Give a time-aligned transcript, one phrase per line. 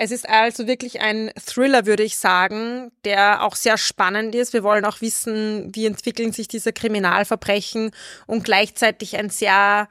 [0.00, 4.52] Es ist also wirklich ein Thriller, würde ich sagen, der auch sehr spannend ist.
[4.52, 7.90] Wir wollen auch wissen, wie entwickeln sich diese Kriminalverbrechen
[8.28, 9.88] und gleichzeitig ein sehr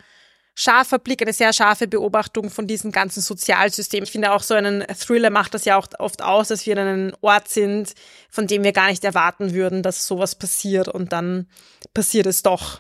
[0.56, 4.06] scharfer Blick, eine sehr scharfe Beobachtung von diesem ganzen Sozialsystem.
[4.06, 6.80] Ich finde auch so einen Thriller macht das ja auch oft aus, dass wir in
[6.80, 7.94] einem Ort sind,
[8.30, 11.48] von dem wir gar nicht erwarten würden, dass sowas passiert und dann
[11.94, 12.80] passiert es doch.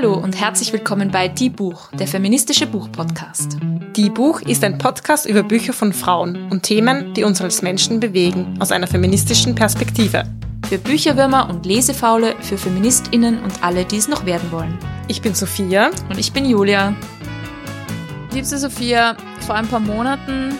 [0.00, 3.58] Hallo und herzlich willkommen bei Die Buch, der feministische Buchpodcast.
[3.96, 8.00] Die Buch ist ein Podcast über Bücher von Frauen und Themen, die uns als Menschen
[8.00, 10.24] bewegen, aus einer feministischen Perspektive.
[10.66, 14.78] Für Bücherwürmer und Lesefaule, für FeministInnen und alle, die es noch werden wollen.
[15.06, 15.90] Ich bin Sophia.
[16.08, 16.96] Und ich bin Julia.
[18.32, 20.58] Liebste Sophia, vor ein paar Monaten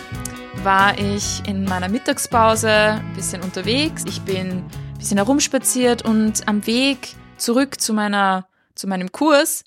[0.61, 4.03] war ich in meiner Mittagspause ein bisschen unterwegs.
[4.07, 4.63] Ich bin ein
[4.99, 8.45] bisschen herumspaziert und am Weg zurück zu meiner,
[8.81, 9.63] zu meinem Kurs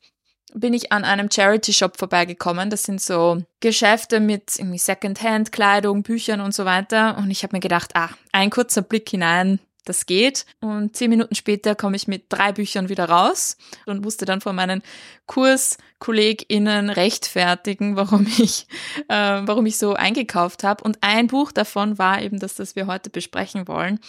[0.54, 2.70] bin ich an einem Charity-Shop vorbeigekommen.
[2.70, 7.16] Das sind so Geschäfte mit irgendwie Secondhand-Kleidung, Büchern und so weiter.
[7.18, 10.46] Und ich habe mir gedacht, ah, ein kurzer Blick hinein das geht.
[10.60, 14.56] Und zehn Minuten später komme ich mit drei Büchern wieder raus und musste dann von
[14.56, 14.82] meinen
[15.26, 18.66] KurskollegInnen rechtfertigen, warum ich,
[19.08, 20.84] äh, warum ich so eingekauft habe.
[20.84, 24.00] Und ein Buch davon war eben das, das wir heute besprechen wollen.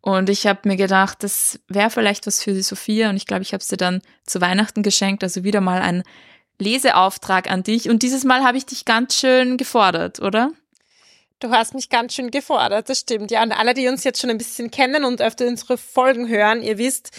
[0.00, 3.10] Und ich habe mir gedacht, das wäre vielleicht was für die Sophia.
[3.10, 5.22] Und ich glaube, ich habe es dir dann zu Weihnachten geschenkt.
[5.22, 6.02] Also wieder mal ein
[6.58, 7.88] Leseauftrag an dich.
[7.88, 10.52] Und dieses Mal habe ich dich ganz schön gefordert, oder?
[11.40, 13.30] Du hast mich ganz schön gefordert, das stimmt.
[13.30, 16.62] Ja, und alle, die uns jetzt schon ein bisschen kennen und öfter unsere Folgen hören,
[16.62, 17.12] ihr wisst,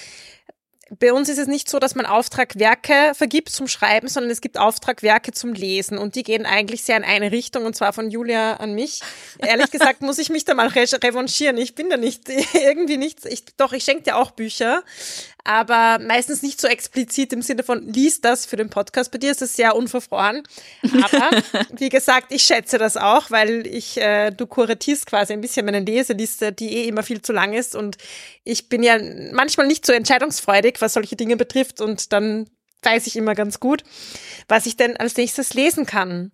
[0.98, 4.58] bei uns ist es nicht so, dass man Auftragwerke vergibt zum Schreiben, sondern es gibt
[4.58, 8.56] Auftragwerke zum Lesen und die gehen eigentlich sehr in eine Richtung und zwar von Julia
[8.56, 9.02] an mich.
[9.38, 11.58] Ehrlich gesagt muss ich mich da mal re revanchieren.
[11.58, 13.26] Ich bin da nicht irgendwie nichts.
[13.26, 14.84] Ich, doch, ich schenke dir auch Bücher,
[15.50, 19.12] aber meistens nicht so explizit im Sinne von lies das für den Podcast.
[19.12, 20.44] Bei dir ist das sehr unverfroren.
[21.02, 21.32] Aber
[21.76, 25.80] wie gesagt, ich schätze das auch, weil ich, äh, du kuratierst quasi ein bisschen meine
[25.80, 27.98] Leseliste, die eh immer viel zu lang ist und
[28.44, 29.00] ich bin ja
[29.32, 32.48] manchmal nicht so entscheidungsfreudig was solche Dinge betrifft und dann
[32.84, 33.84] weiß ich immer ganz gut,
[34.48, 36.32] was ich denn als nächstes lesen kann.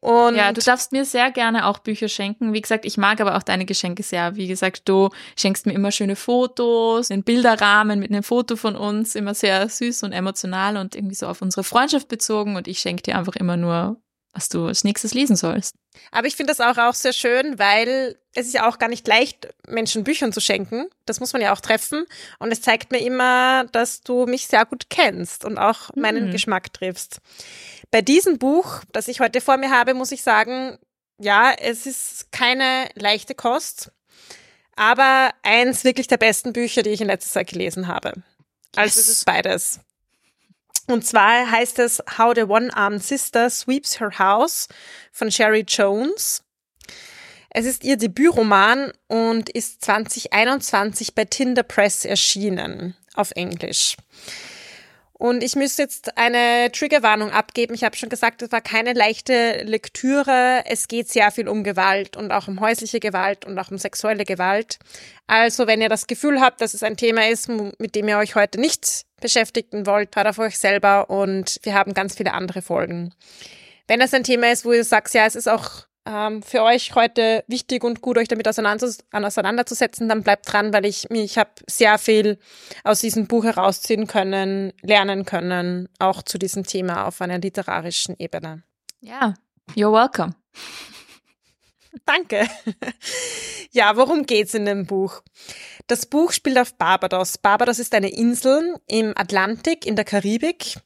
[0.00, 2.52] Und ja, du darfst mir sehr gerne auch Bücher schenken.
[2.52, 4.36] Wie gesagt, ich mag aber auch deine Geschenke sehr.
[4.36, 9.14] Wie gesagt, du schenkst mir immer schöne Fotos, einen Bilderrahmen mit einem Foto von uns,
[9.14, 12.56] immer sehr süß und emotional und irgendwie so auf unsere Freundschaft bezogen.
[12.56, 14.00] Und ich schenke dir einfach immer nur
[14.32, 15.74] was du als nächstes lesen sollst.
[16.10, 19.06] Aber ich finde das auch, auch sehr schön, weil es ist ja auch gar nicht
[19.08, 20.86] leicht, Menschen Büchern zu schenken.
[21.06, 22.04] Das muss man ja auch treffen.
[22.38, 26.30] Und es zeigt mir immer, dass du mich sehr gut kennst und auch meinen mhm.
[26.30, 27.20] Geschmack triffst.
[27.90, 30.78] Bei diesem Buch, das ich heute vor mir habe, muss ich sagen,
[31.18, 33.90] ja, es ist keine leichte Kost,
[34.76, 38.12] aber eins wirklich der besten Bücher, die ich in letzter Zeit gelesen habe.
[38.76, 39.08] Also yes.
[39.08, 39.80] es ist beides.
[40.88, 44.68] Und zwar heißt es How the One-Armed Sister Sweeps Her House
[45.12, 46.42] von Sherry Jones.
[47.50, 53.96] Es ist ihr Debütroman und ist 2021 bei Tinder Press erschienen auf Englisch.
[55.18, 57.74] Und ich müsste jetzt eine Triggerwarnung abgeben.
[57.74, 60.62] Ich habe schon gesagt, es war keine leichte Lektüre.
[60.64, 64.24] Es geht sehr viel um Gewalt und auch um häusliche Gewalt und auch um sexuelle
[64.24, 64.78] Gewalt.
[65.26, 68.36] Also wenn ihr das Gefühl habt, dass es ein Thema ist, mit dem ihr euch
[68.36, 73.12] heute nicht beschäftigen wollt, hört auf euch selber und wir haben ganz viele andere Folgen.
[73.88, 76.94] Wenn das ein Thema ist, wo ihr sagt, ja, es ist auch ähm, für euch
[76.94, 81.98] heute wichtig und gut, euch damit auseinanderzusetzen, dann bleibt dran, weil ich mich habe sehr
[81.98, 82.38] viel
[82.82, 88.62] aus diesem Buch herausziehen können, lernen können, auch zu diesem Thema auf einer literarischen Ebene.
[89.00, 89.34] Ja,
[89.74, 90.34] you're welcome.
[92.06, 92.48] Danke.
[93.70, 95.22] Ja, worum geht's in dem Buch?
[95.88, 97.38] Das Buch spielt auf Barbados.
[97.38, 100.76] Barbados ist eine Insel im Atlantik, in der Karibik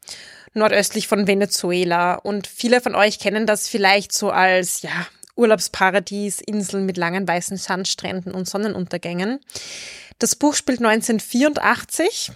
[0.55, 2.15] nordöstlich von Venezuela.
[2.15, 7.57] Und viele von euch kennen das vielleicht so als, ja, Urlaubsparadies, Inseln mit langen weißen
[7.57, 9.41] Sandstränden und Sonnenuntergängen.
[10.19, 12.33] Das Buch spielt 1984.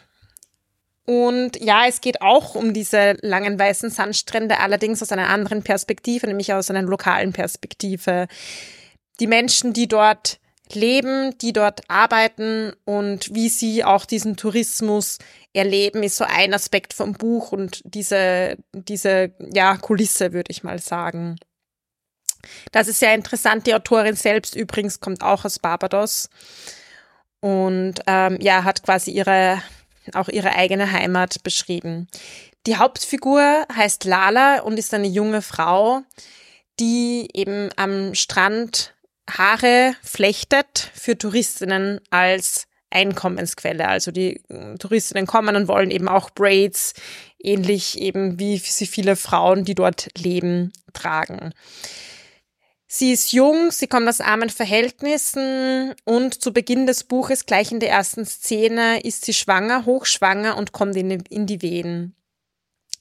[1.05, 6.27] Und ja, es geht auch um diese langen weißen Sandstrände, allerdings aus einer anderen Perspektive,
[6.27, 8.27] nämlich aus einer lokalen Perspektive.
[9.21, 10.41] Die Menschen, die dort
[10.73, 15.19] leben, die dort arbeiten und wie sie auch diesen Tourismus
[15.57, 20.79] erleben, ist so ein Aspekt vom Buch und diese, diese, ja, Kulisse, würde ich mal
[20.79, 21.37] sagen.
[22.73, 23.67] Das ist sehr interessant.
[23.67, 26.29] Die Autorin selbst übrigens kommt auch aus Barbados
[27.41, 29.63] und ähm, ja, hat quasi ihre,
[30.15, 32.09] auch ihre eigene Heimat beschrieben.
[32.67, 36.03] Die Hauptfigur heißt Lala und ist eine junge Frau,
[36.79, 38.95] die eben am Strand
[39.29, 43.87] Haare flechtet für Touristinnen als Einkommensquelle.
[43.87, 46.95] Also die äh, Touristinnen kommen und wollen eben auch Braids,
[47.39, 51.53] ähnlich eben wie sie viele Frauen, die dort leben, tragen.
[52.89, 57.81] Sie ist jung, sie kommt aus armen Verhältnissen und zu Beginn des Buches, gleich in
[57.81, 62.15] der ersten Szene, ist sie schwanger, hochschwanger und kommt in, in die Wehen.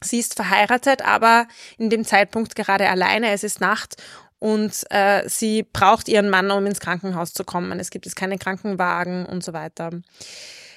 [0.04, 3.32] Sie ist verheiratet, aber in dem Zeitpunkt gerade alleine.
[3.32, 3.96] Es ist Nacht
[4.40, 7.80] und äh, sie braucht ihren Mann, um ins Krankenhaus zu kommen.
[7.80, 9.92] Es gibt jetzt keine Krankenwagen und so weiter.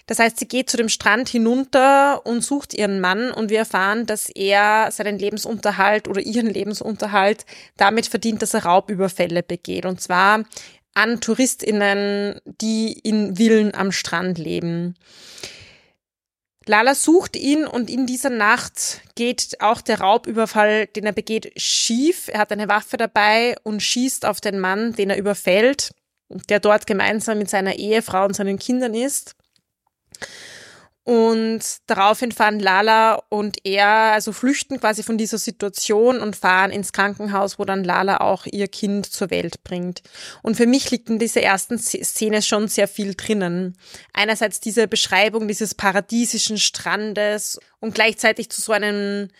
[0.07, 4.07] Das heißt, sie geht zu dem Strand hinunter und sucht ihren Mann und wir erfahren,
[4.07, 7.45] dass er seinen Lebensunterhalt oder ihren Lebensunterhalt
[7.77, 9.85] damit verdient, dass er Raubüberfälle begeht.
[9.85, 10.45] Und zwar
[10.95, 14.95] an Touristinnen, die in Villen am Strand leben.
[16.69, 22.29] Lala sucht ihn und in dieser Nacht geht auch der Raubüberfall, den er begeht, schief.
[22.29, 25.93] Er hat eine Waffe dabei und schießt auf den Mann, den er überfällt,
[26.29, 29.35] der dort gemeinsam mit seiner Ehefrau und seinen Kindern ist.
[31.09, 36.93] Und daraufhin fahren Lala und er, also flüchten quasi von dieser Situation und fahren ins
[36.93, 40.03] Krankenhaus, wo dann Lala auch ihr Kind zur Welt bringt.
[40.43, 43.79] Und für mich liegt in dieser ersten Szene schon sehr viel drinnen.
[44.13, 49.31] Einerseits diese Beschreibung dieses paradiesischen Strandes und gleichzeitig zu so einem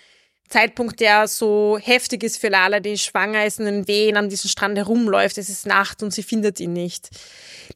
[0.49, 4.49] Zeitpunkt, der so heftig ist für Lala, die schwanger ist und in Wehen an diesem
[4.49, 5.37] Strand herumläuft.
[5.39, 7.11] Es ist Nacht und sie findet ihn nicht.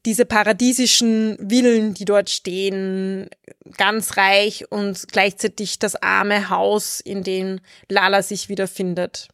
[0.07, 3.29] Diese paradiesischen Villen, die dort stehen,
[3.77, 9.29] ganz reich und gleichzeitig das arme Haus, in dem Lala sich wiederfindet.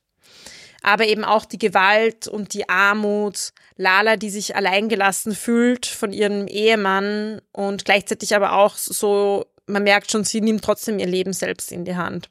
[0.83, 6.47] Aber eben auch die Gewalt und die Armut, Lala, die sich alleingelassen fühlt von ihrem
[6.49, 11.71] Ehemann und gleichzeitig aber auch so, man merkt schon, sie nimmt trotzdem ihr Leben selbst
[11.73, 12.29] in die Hand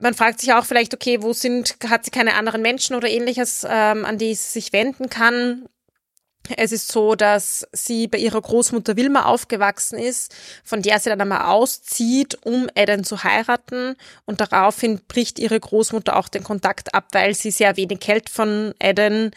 [0.00, 3.66] man fragt sich auch vielleicht, okay, wo sind, hat sie keine anderen Menschen oder ähnliches,
[3.68, 5.68] ähm, an die sie sich wenden kann?
[6.56, 11.20] Es ist so, dass sie bei ihrer Großmutter Wilma aufgewachsen ist, von der sie dann
[11.20, 13.94] einmal auszieht, um Eden zu heiraten.
[14.24, 18.74] Und daraufhin bricht ihre Großmutter auch den Kontakt ab, weil sie sehr wenig hält von
[18.82, 19.32] Eden.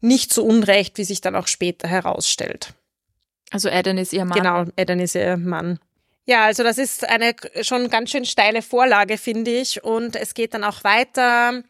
[0.00, 2.72] Nicht so unrecht, wie sich dann auch später herausstellt.
[3.50, 4.38] Also Eden ist ihr Mann.
[4.38, 5.78] Genau, Eden ist ihr Mann.
[6.26, 9.84] Ja, also das ist eine schon ganz schön steile Vorlage, finde ich.
[9.84, 11.62] Und es geht dann auch weiter.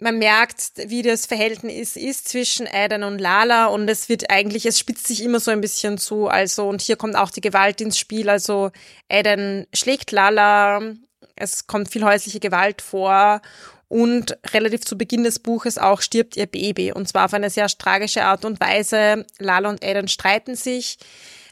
[0.00, 4.78] Man merkt, wie das Verhältnis ist zwischen Aiden und Lala und es wird eigentlich, es
[4.78, 6.28] spitzt sich immer so ein bisschen zu.
[6.28, 8.30] Also, und hier kommt auch die Gewalt ins Spiel.
[8.30, 8.70] Also,
[9.10, 10.94] Aiden schlägt Lala,
[11.36, 13.42] es kommt viel häusliche Gewalt vor
[13.88, 17.68] und relativ zu Beginn des Buches auch stirbt ihr Baby und zwar auf eine sehr
[17.68, 19.26] tragische Art und Weise.
[19.38, 20.96] Lala und Aiden streiten sich.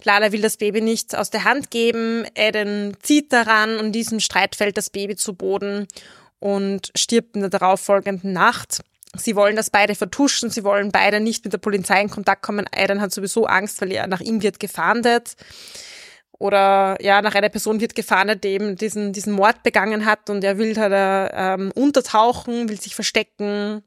[0.05, 2.25] Lala will das Baby nicht aus der Hand geben.
[2.35, 5.87] Eden zieht daran und in diesem Streit fällt das Baby zu Boden
[6.39, 8.81] und stirbt in der darauffolgenden Nacht.
[9.17, 12.67] Sie wollen das beide vertuschen, sie wollen beide nicht mit der Polizei in Kontakt kommen.
[12.75, 15.35] Eden hat sowieso Angst, weil er nach ihm wird gefahndet.
[16.39, 20.43] Oder ja, nach einer Person wird gefahndet, die eben diesen, diesen Mord begangen hat und
[20.43, 23.83] er will halt ähm, untertauchen, will sich verstecken,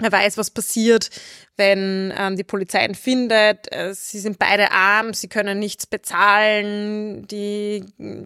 [0.00, 1.10] er weiß, was passiert,
[1.56, 3.72] wenn ähm, die Polizei ihn findet.
[3.72, 7.84] Äh, sie sind beide arm, sie können nichts bezahlen, die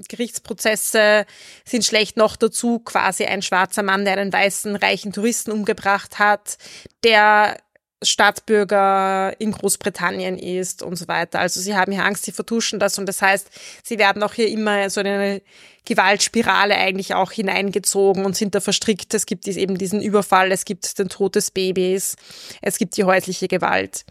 [0.09, 1.25] Gerichtsprozesse
[1.65, 2.17] sind schlecht.
[2.17, 6.59] Noch dazu quasi ein schwarzer Mann, der einen weißen, reichen Touristen umgebracht hat,
[7.05, 7.57] der
[8.03, 11.39] Staatsbürger in Großbritannien ist und so weiter.
[11.39, 13.49] Also sie haben hier Angst, sie vertuschen das und das heißt,
[13.83, 15.43] sie werden auch hier immer so eine
[15.85, 19.15] Gewaltspirale eigentlich auch hineingezogen und sind da verstrickt.
[19.15, 22.17] Es gibt eben diesen Überfall, es gibt den Tod des Babys,
[22.61, 24.05] es gibt die häusliche Gewalt.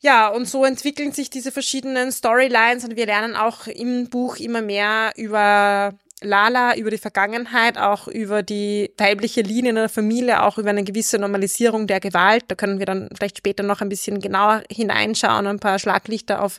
[0.00, 4.60] Ja, und so entwickeln sich diese verschiedenen Storylines und wir lernen auch im Buch immer
[4.60, 10.58] mehr über Lala, über die Vergangenheit, auch über die weibliche Linie in der Familie, auch
[10.58, 12.44] über eine gewisse Normalisierung der Gewalt.
[12.48, 16.58] Da können wir dann vielleicht später noch ein bisschen genauer hineinschauen, ein paar Schlaglichter auf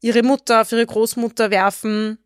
[0.00, 2.18] ihre Mutter, auf ihre Großmutter werfen.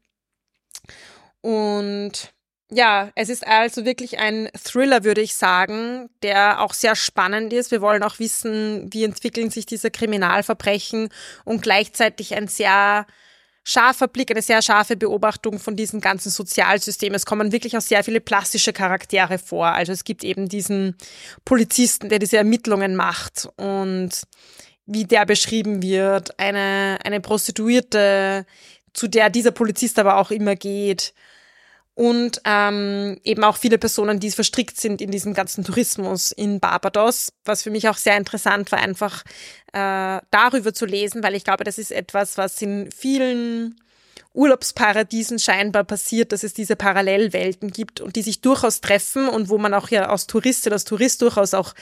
[1.41, 2.33] Und
[2.71, 7.71] ja, es ist also wirklich ein Thriller, würde ich sagen, der auch sehr spannend ist.
[7.71, 11.11] Wir wollen auch wissen, wie entwickeln sich diese Kriminalverbrechen
[11.45, 13.07] und gleichzeitig ein sehr
[13.69, 17.13] scharfer Blick, eine sehr scharfe Beobachtung von diesem ganzen Sozialsystem.
[17.15, 19.67] Es kommen wirklich auch sehr viele plastische Charaktere vor.
[19.67, 20.95] Also es gibt eben diesen
[21.45, 24.11] Polizisten, der diese Ermittlungen macht und
[24.87, 28.47] wie der beschrieben wird, eine, eine Prostituierte,
[28.93, 31.13] zu der dieser Polizist aber auch immer geht
[31.97, 37.33] und ähm, eben auch viele Personen, die verstrickt sind in diesem ganzen Tourismus in Barbados,
[37.47, 39.25] was für mich auch sehr interessant war, einfach
[39.73, 43.81] äh, darüber zu lesen, weil ich glaube, das ist etwas, was in vielen
[44.35, 49.57] Urlaubsparadiesen scheinbar passiert, dass es diese Parallelwelten gibt und die sich durchaus treffen und wo
[49.57, 51.73] man auch ja als Touristin, als Tourist durchaus auch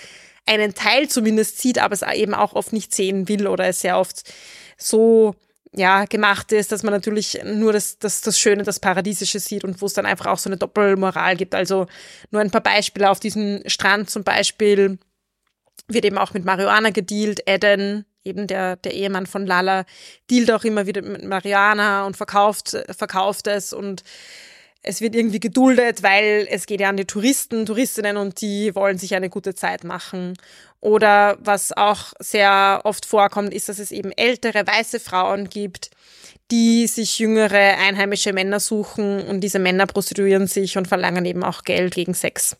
[0.47, 3.99] einen Teil zumindest sieht, aber es eben auch oft nicht sehen will oder es sehr
[3.99, 4.33] oft
[4.79, 5.35] so
[5.77, 9.81] ja, gemacht ist, dass man natürlich nur das, das, das Schöne, das Paradiesische sieht und
[9.83, 11.55] wo es dann einfach auch so eine Doppelmoral gibt.
[11.55, 11.87] Also
[12.31, 14.99] nur ein paar Beispiele auf diesem Strand zum Beispiel
[15.89, 17.41] wird eben auch mit Marihuana gedealt.
[17.47, 19.85] Eden, eben der, der Ehemann von Lala,
[20.31, 24.03] dealt auch immer wieder mit Marihuana und verkauft, verkauft es und
[24.85, 28.99] es wird irgendwie geduldet, weil es geht ja an die Touristen, Touristinnen und die wollen
[28.99, 30.35] sich eine gute Zeit machen.
[30.81, 35.91] Oder was auch sehr oft vorkommt, ist, dass es eben ältere weiße Frauen gibt,
[36.51, 41.63] die sich jüngere einheimische Männer suchen und diese Männer prostituieren sich und verlangen eben auch
[41.63, 42.55] Geld gegen Sex.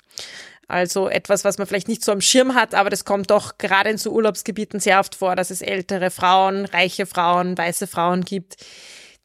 [0.67, 3.91] Also etwas, was man vielleicht nicht so am Schirm hat, aber das kommt doch gerade
[3.91, 8.57] in so Urlaubsgebieten sehr oft vor, dass es ältere Frauen, reiche Frauen, weiße Frauen gibt,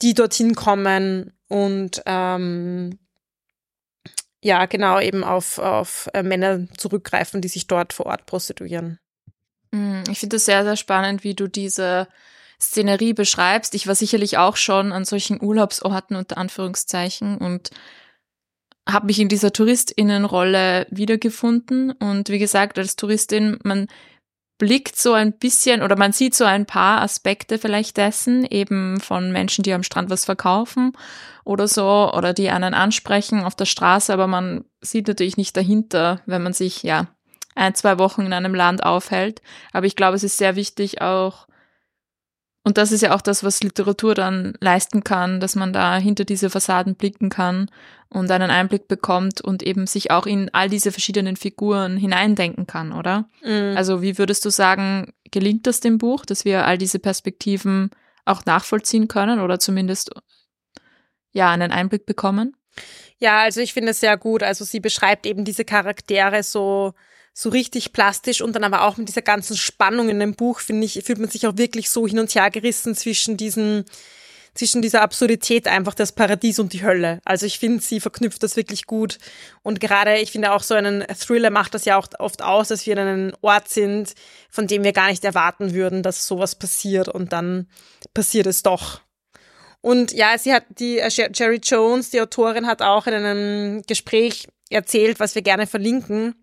[0.02, 3.00] die dorthin kommen und ähm,
[4.42, 9.00] ja, genau, eben auf, auf äh, Männer zurückgreifen, die sich dort vor Ort prostituieren.
[9.72, 12.08] Mm, ich finde es sehr, sehr spannend, wie du diese
[12.62, 13.76] Szenerie beschreibst.
[13.76, 17.72] Ich war sicherlich auch schon an solchen Urlaubsorten unter Anführungszeichen und
[18.88, 21.92] habe mich in dieser Touristinnenrolle wiedergefunden.
[21.92, 23.88] Und wie gesagt, als Touristin, man
[24.60, 29.32] blickt so ein bisschen oder man sieht so ein paar Aspekte vielleicht dessen, eben von
[29.32, 30.92] Menschen, die am Strand was verkaufen
[31.44, 36.22] oder so, oder die einen ansprechen auf der Straße, aber man sieht natürlich nicht dahinter,
[36.28, 37.08] wenn man sich, ja,
[37.56, 39.42] ein, zwei Wochen in einem Land aufhält.
[39.74, 41.48] Aber ich glaube, es ist sehr wichtig auch,
[42.64, 46.26] und das ist ja auch das, was Literatur dann leisten kann, dass man da hinter
[46.26, 47.72] diese Fassaden blicken kann
[48.10, 52.92] und einen Einblick bekommt und eben sich auch in all diese verschiedenen Figuren hineindenken kann,
[52.92, 53.30] oder?
[53.44, 53.76] Mhm.
[53.78, 57.92] Also wie würdest du sagen, gelingt das dem Buch, dass wir all diese Perspektiven
[58.26, 60.12] auch nachvollziehen können oder zumindest
[61.32, 62.56] ja einen Einblick bekommen?
[63.20, 64.44] Ja, also ich finde es sehr gut.
[64.44, 66.94] Also sie beschreibt eben diese Charaktere so
[67.34, 70.86] so richtig plastisch und dann aber auch mit dieser ganzen Spannung in dem Buch, finde
[70.86, 73.86] ich, fühlt man sich auch wirklich so hin und her gerissen zwischen diesen,
[74.54, 77.22] zwischen dieser Absurdität einfach das Paradies und die Hölle.
[77.24, 79.20] Also ich finde, sie verknüpft das wirklich gut.
[79.64, 82.86] Und gerade, ich finde auch so einen Thriller macht das ja auch oft aus, dass
[82.86, 84.14] wir in einem Ort sind,
[84.50, 87.68] von dem wir gar nicht erwarten würden, dass sowas passiert und dann
[88.14, 89.02] passiert es doch.
[89.82, 94.48] Und ja, sie hat die äh, Jerry Jones, die Autorin, hat auch in einem Gespräch
[94.70, 96.36] erzählt, was wir gerne verlinken,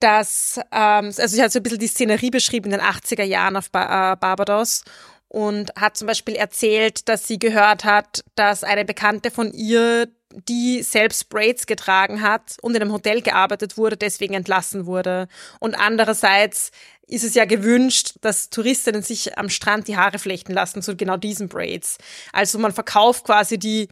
[0.00, 3.56] dass, ähm, also sie hat so ein bisschen die Szenerie beschrieben in den 80er Jahren
[3.56, 4.82] auf ba äh, Barbados
[5.28, 10.08] und hat zum Beispiel erzählt, dass sie gehört hat, dass eine Bekannte von ihr,
[10.48, 15.28] die selbst Braids getragen hat und in einem Hotel gearbeitet wurde, deswegen entlassen wurde.
[15.58, 16.70] Und andererseits
[17.06, 21.16] ist es ja gewünscht, dass Touristinnen sich am Strand die Haare flechten lassen zu genau
[21.16, 21.98] diesen Braids.
[22.32, 23.88] Also man verkauft quasi die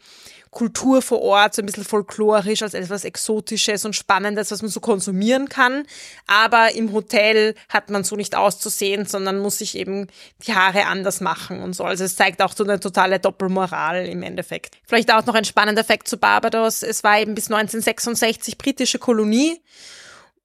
[0.51, 4.81] Kultur vor Ort, so ein bisschen folklorisch, als etwas Exotisches und Spannendes, was man so
[4.81, 5.85] konsumieren kann.
[6.27, 10.09] Aber im Hotel hat man so nicht auszusehen, sondern muss sich eben
[10.47, 11.85] die Haare anders machen und so.
[11.85, 14.77] Also es zeigt auch so eine totale Doppelmoral im Endeffekt.
[14.87, 16.83] Vielleicht auch noch ein spannender Fakt zu Barbados.
[16.83, 19.61] Es war eben bis 1966 britische Kolonie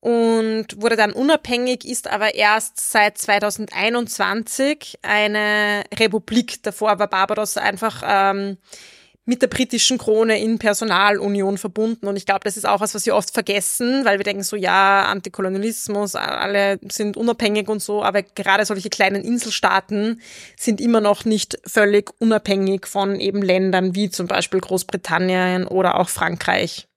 [0.05, 6.61] und wurde dann unabhängig, ist aber erst seit 2021 eine Republik.
[6.61, 8.57] Davor war Barbados einfach ähm,
[9.25, 12.07] mit der britischen Krone in Personalunion verbunden.
[12.07, 14.55] Und ich glaube, das ist auch was, was wir oft vergessen, weil wir denken so,
[14.55, 20.21] ja, Antikolonialismus, alle sind unabhängig und so, aber gerade solche kleinen Inselstaaten
[20.57, 26.09] sind immer noch nicht völlig unabhängig von eben Ländern wie zum Beispiel Großbritannien oder auch
[26.09, 26.87] Frankreich.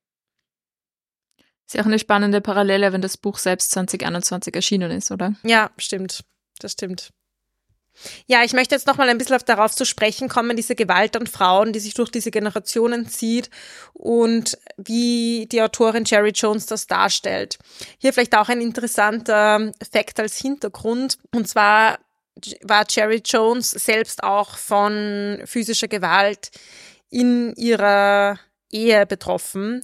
[1.66, 5.34] Ist ja auch eine spannende Parallele, wenn das Buch selbst 2021 erschienen ist, oder?
[5.42, 6.24] Ja, stimmt.
[6.60, 7.10] Das stimmt.
[8.26, 11.26] Ja, ich möchte jetzt noch mal ein bisschen darauf zu sprechen kommen, diese Gewalt an
[11.26, 13.50] Frauen, die sich durch diese Generationen zieht
[13.94, 17.58] und wie die Autorin Jerry Jones das darstellt.
[17.98, 21.18] Hier vielleicht auch ein interessanter Fakt als Hintergrund.
[21.34, 21.98] Und zwar
[22.62, 26.50] war Jerry Jones selbst auch von physischer Gewalt
[27.10, 28.38] in ihrer
[28.70, 29.82] Ehe betroffen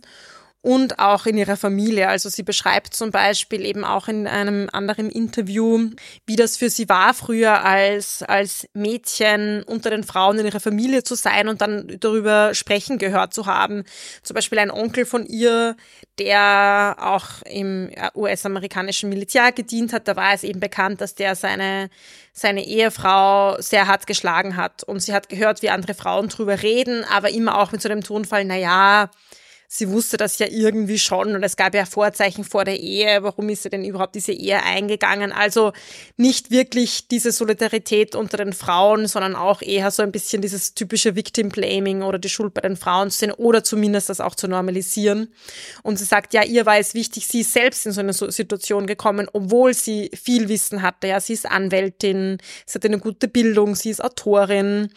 [0.65, 2.09] und auch in ihrer Familie.
[2.09, 5.91] Also sie beschreibt zum Beispiel eben auch in einem anderen Interview,
[6.25, 11.05] wie das für sie war, früher als, als Mädchen unter den Frauen in ihrer Familie
[11.05, 13.85] zu sein und dann darüber sprechen gehört zu haben.
[14.23, 15.77] Zum Beispiel ein Onkel von ihr,
[16.19, 21.91] der auch im US-amerikanischen Militär gedient hat, da war es eben bekannt, dass der seine,
[22.33, 24.83] seine Ehefrau sehr hart geschlagen hat.
[24.83, 28.03] Und sie hat gehört, wie andere Frauen drüber reden, aber immer auch mit so einem
[28.03, 29.11] Tonfall, na ja,
[29.69, 33.23] sie wusste das ja irgendwie schon und es gab ja Vorzeichen vor der Ehe.
[33.23, 35.33] Warum ist sie denn überhaupt diese Ehe eingegangen?
[35.33, 35.73] Also
[36.17, 41.17] nicht wirklich diese Solidarität unter den Frauen, sondern auch eher so ein bisschen dieses typische
[41.17, 44.49] Victim Blaming oder die Schuld bei den Frauen zu sehen oder zumindest das auch zu
[44.49, 45.33] normalisieren.
[45.83, 48.87] Und sie sagt, ja, ihr war es wichtig, sie ist selbst in so eine Situation
[48.87, 51.09] gekommen, obwohl sie viel Wissen hatte.
[51.09, 54.91] Ja, sie ist Anwältin, sie hatte eine gute Bildung, sie ist Autorin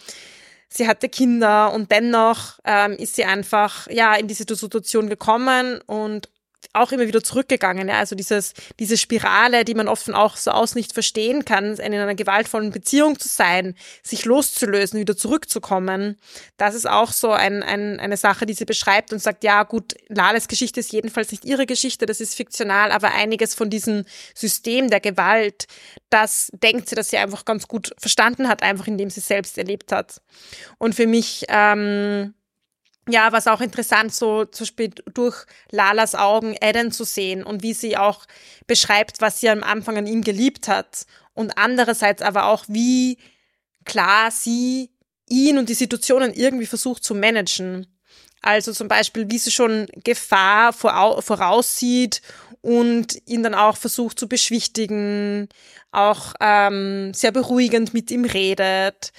[0.70, 6.30] sie hatte Kinder und dennoch ähm, ist sie einfach ja in diese Situation gekommen und
[6.74, 7.90] auch immer wieder zurückgegangen.
[7.90, 8.00] Ja?
[8.00, 11.94] Also dieses, diese Spirale, die man oft von auch so aus nicht verstehen kann, in
[11.94, 16.18] einer gewaltvollen Beziehung zu sein, sich loszulösen, wieder zurückzukommen.
[16.58, 19.96] Das ist auch so ein, ein, eine Sache, die sie beschreibt und sagt, ja gut,
[20.08, 24.90] Lales Geschichte ist jedenfalls nicht ihre Geschichte, das ist fiktional, aber einiges von diesem System
[24.90, 25.68] der Gewalt,
[26.10, 29.92] das denkt sie, dass sie einfach ganz gut verstanden hat, einfach indem sie selbst erlebt
[29.92, 30.22] hat.
[30.78, 32.34] Und für mich ähm,
[33.08, 37.74] ja, was auch interessant, so zum Beispiel durch Lalas Augen Eden zu sehen und wie
[37.74, 38.26] sie auch
[38.68, 41.06] beschreibt, was sie am Anfang an ihm geliebt hat.
[41.34, 43.18] Und andererseits aber auch, wie
[43.86, 44.90] klar sie
[45.30, 47.88] ihn und die Situationen irgendwie versucht zu managen.
[48.42, 52.22] Also zum Beispiel, wie sie schon Gefahr voraussieht
[52.62, 55.50] und ihn dann auch versucht zu beschwichtigen,
[55.92, 59.12] auch ähm, sehr beruhigend mit ihm redet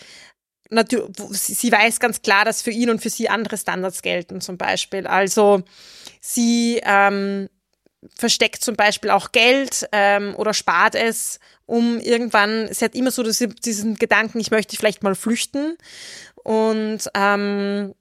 [0.71, 5.07] sie weiß ganz klar, dass für ihn und für sie andere Standards gelten, zum Beispiel.
[5.07, 5.63] Also
[6.21, 7.49] sie ähm,
[8.15, 13.23] versteckt zum Beispiel auch Geld ähm, oder spart es, um irgendwann, sie hat immer so
[13.23, 15.77] diesen Gedanken, ich möchte vielleicht mal flüchten
[16.45, 17.95] und ähm,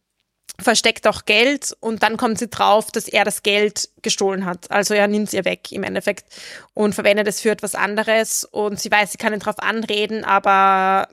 [0.60, 4.72] versteckt auch Geld und dann kommt sie drauf, dass er das Geld gestohlen hat.
[4.72, 6.26] Also er nimmt es ihr weg im Endeffekt
[6.74, 11.10] und verwendet es für etwas anderes und sie weiß, sie kann ihn darauf anreden, aber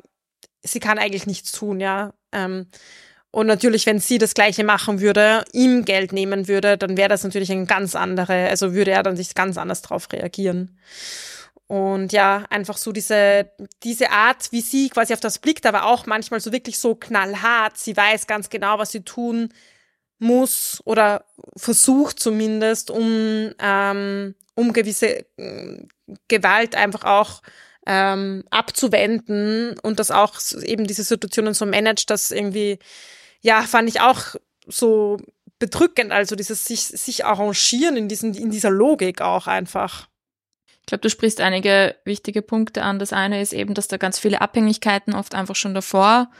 [0.64, 2.14] sie kann eigentlich nichts tun, ja.
[2.32, 2.66] Ähm,
[3.30, 7.24] und natürlich, wenn sie das Gleiche machen würde, ihm Geld nehmen würde, dann wäre das
[7.24, 10.78] natürlich ein ganz andere, also würde er dann sich ganz anders drauf reagieren.
[11.66, 13.50] Und ja, einfach so diese,
[13.82, 17.76] diese Art, wie sie quasi auf das blickt, aber auch manchmal so wirklich so knallhart.
[17.76, 19.48] Sie weiß ganz genau, was sie tun
[20.18, 21.24] muss oder
[21.56, 25.86] versucht zumindest, um, ähm, um gewisse äh,
[26.28, 27.42] Gewalt einfach auch
[27.86, 32.78] ähm, abzuwenden und das auch eben diese Situationen so managt, das irgendwie,
[33.40, 34.36] ja, fand ich auch
[34.66, 35.18] so
[35.58, 40.08] bedrückend, also dieses sich, sich arrangieren in, diesen, in dieser Logik auch einfach.
[40.80, 42.98] Ich glaube, du sprichst einige wichtige Punkte an.
[42.98, 46.30] Das eine ist eben, dass da ganz viele Abhängigkeiten oft einfach schon davor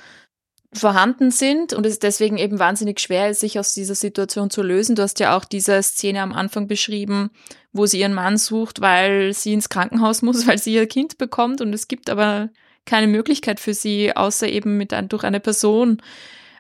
[0.79, 4.97] vorhanden sind und es deswegen eben wahnsinnig schwer ist, sich aus dieser Situation zu lösen.
[4.97, 7.31] Du hast ja auch diese Szene am Anfang beschrieben,
[7.73, 11.61] wo sie ihren Mann sucht, weil sie ins Krankenhaus muss, weil sie ihr Kind bekommt
[11.61, 12.51] und es gibt aber
[12.87, 16.03] keine Möglichkeit für sie, außer eben mit ein, durch eine Person,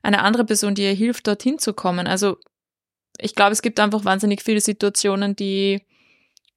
[0.02, 2.06] eine andere Person, die ihr hilft, dorthin zu kommen.
[2.06, 2.38] Also
[3.18, 5.82] ich glaube, es gibt einfach wahnsinnig viele Situationen, die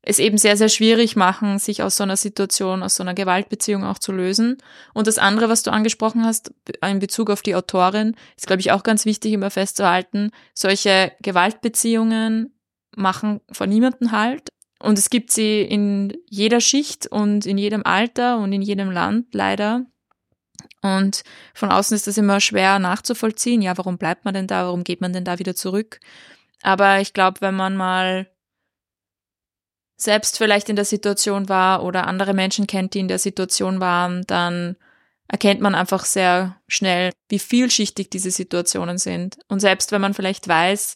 [0.01, 3.83] es eben sehr, sehr schwierig machen, sich aus so einer Situation, aus so einer Gewaltbeziehung
[3.83, 4.57] auch zu lösen.
[4.93, 8.71] Und das andere, was du angesprochen hast, in Bezug auf die Autorin, ist, glaube ich,
[8.71, 10.31] auch ganz wichtig immer festzuhalten.
[10.53, 12.53] Solche Gewaltbeziehungen
[12.95, 14.49] machen vor niemanden halt.
[14.79, 19.33] Und es gibt sie in jeder Schicht und in jedem Alter und in jedem Land
[19.33, 19.86] leider.
[20.81, 23.62] Und von außen ist das immer schwer nachzuvollziehen.
[23.62, 24.65] Ja, warum bleibt man denn da?
[24.65, 25.99] Warum geht man denn da wieder zurück?
[26.62, 28.29] Aber ich glaube, wenn man mal
[29.97, 34.23] selbst vielleicht in der Situation war oder andere Menschen kennt, die in der Situation waren,
[34.27, 34.77] dann
[35.27, 39.39] erkennt man einfach sehr schnell, wie vielschichtig diese Situationen sind.
[39.47, 40.95] Und selbst wenn man vielleicht weiß,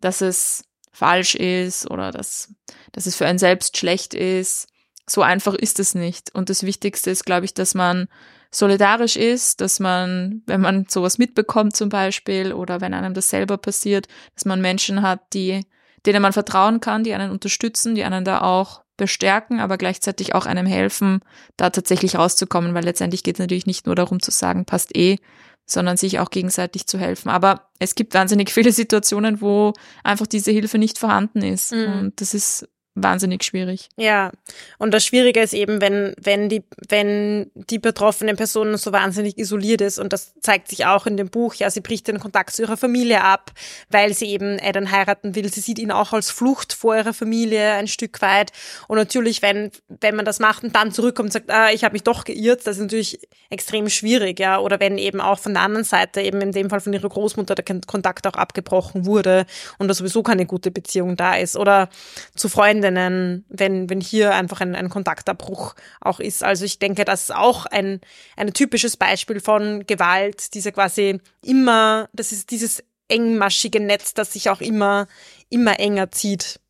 [0.00, 2.52] dass es falsch ist oder dass,
[2.92, 4.68] dass es für einen selbst schlecht ist,
[5.06, 6.34] so einfach ist es nicht.
[6.34, 8.08] Und das Wichtigste ist, glaube ich, dass man
[8.50, 13.58] solidarisch ist, dass man, wenn man sowas mitbekommt zum Beispiel oder wenn einem das selber
[13.58, 15.66] passiert, dass man Menschen hat, die
[16.06, 20.46] denen man vertrauen kann, die einen unterstützen, die einen da auch bestärken, aber gleichzeitig auch
[20.46, 21.20] einem helfen,
[21.56, 25.18] da tatsächlich rauszukommen, weil letztendlich geht es natürlich nicht nur darum zu sagen, passt eh,
[25.66, 27.30] sondern sich auch gegenseitig zu helfen.
[27.30, 31.72] Aber es gibt wahnsinnig viele Situationen, wo einfach diese Hilfe nicht vorhanden ist.
[31.72, 31.92] Mhm.
[31.92, 33.88] Und das ist wahnsinnig schwierig.
[33.96, 34.30] Ja,
[34.78, 39.80] und das Schwierige ist eben, wenn, wenn, die, wenn die betroffene Person so wahnsinnig isoliert
[39.80, 42.62] ist und das zeigt sich auch in dem Buch, ja, sie bricht den Kontakt zu
[42.62, 43.50] ihrer Familie ab,
[43.90, 45.52] weil sie eben Adam heiraten will.
[45.52, 48.52] Sie sieht ihn auch als Flucht vor ihrer Familie ein Stück weit
[48.86, 51.94] und natürlich, wenn, wenn man das macht und dann zurückkommt und sagt, ah, ich habe
[51.94, 53.18] mich doch geirrt, das ist natürlich
[53.50, 56.80] extrem schwierig, ja, oder wenn eben auch von der anderen Seite, eben in dem Fall
[56.80, 59.46] von ihrer Großmutter, der Kontakt auch abgebrochen wurde
[59.78, 61.88] und da sowieso keine gute Beziehung da ist oder
[62.36, 66.44] zu Freunden Freundinnen, wenn, wenn hier einfach ein, ein Kontaktabbruch auch ist.
[66.44, 68.00] Also ich denke, das ist auch ein,
[68.36, 74.50] ein typisches Beispiel von Gewalt, diese quasi immer, das ist dieses engmaschige Netz, das sich
[74.50, 75.06] auch immer,
[75.48, 76.60] immer enger zieht.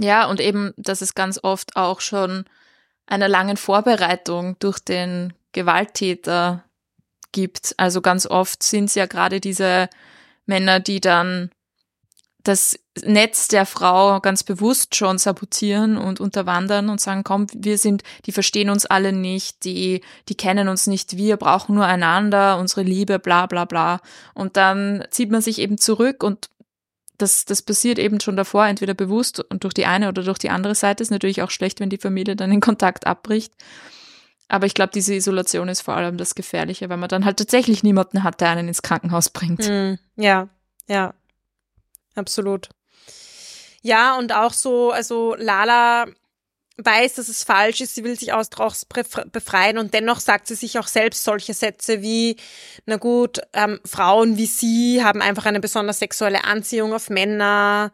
[0.00, 2.44] Ja, und eben, dass es ganz oft auch schon
[3.06, 6.64] einer langen Vorbereitung durch den Gewalttäter
[7.32, 7.74] gibt.
[7.76, 9.88] Also ganz oft sind es ja gerade diese
[10.46, 11.50] Männer, die dann
[12.42, 18.02] das Netz der Frau ganz bewusst schon sabotieren und unterwandern und sagen, komm, wir sind,
[18.26, 22.82] die verstehen uns alle nicht, die, die kennen uns nicht, wir brauchen nur einander, unsere
[22.82, 24.00] Liebe, bla bla bla.
[24.34, 26.50] Und dann zieht man sich eben zurück und
[27.18, 30.50] das, das passiert eben schon davor, entweder bewusst und durch die eine oder durch die
[30.50, 31.02] andere Seite.
[31.02, 33.52] Ist natürlich auch schlecht, wenn die Familie dann den Kontakt abbricht.
[34.48, 37.82] Aber ich glaube, diese Isolation ist vor allem das Gefährliche, weil man dann halt tatsächlich
[37.82, 39.68] niemanden hat, der einen ins Krankenhaus bringt.
[39.68, 40.48] Mm, ja,
[40.88, 41.14] ja,
[42.14, 42.68] absolut.
[43.82, 46.06] Ja, und auch so, also Lala
[46.84, 50.54] weiß, dass es falsch ist, sie will sich aus daraus befreien und dennoch sagt sie
[50.54, 52.36] sich auch selbst solche Sätze wie,
[52.86, 57.92] na gut, ähm, Frauen wie sie haben einfach eine besonders sexuelle Anziehung auf Männer.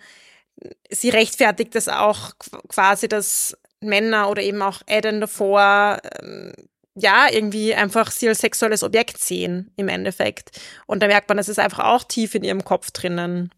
[0.91, 2.33] Sie rechtfertigt das auch
[2.69, 6.53] quasi, dass Männer oder eben auch Eden davor, ähm,
[6.95, 10.59] ja, irgendwie einfach sie als sexuelles Objekt sehen im Endeffekt.
[10.87, 13.51] Und da merkt man, das ist einfach auch tief in ihrem Kopf drinnen.